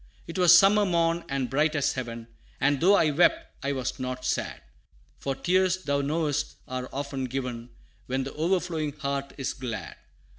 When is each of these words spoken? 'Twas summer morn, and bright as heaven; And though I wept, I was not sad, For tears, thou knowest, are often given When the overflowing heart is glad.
'Twas 0.33 0.57
summer 0.57 0.83
morn, 0.83 1.23
and 1.29 1.47
bright 1.47 1.75
as 1.75 1.93
heaven; 1.93 2.27
And 2.59 2.81
though 2.81 2.95
I 2.95 3.11
wept, 3.11 3.53
I 3.63 3.71
was 3.73 3.99
not 3.99 4.25
sad, 4.25 4.63
For 5.19 5.35
tears, 5.35 5.83
thou 5.83 6.01
knowest, 6.01 6.55
are 6.67 6.89
often 6.91 7.25
given 7.25 7.69
When 8.07 8.23
the 8.23 8.33
overflowing 8.33 8.93
heart 8.93 9.33
is 9.37 9.53
glad. 9.53 9.95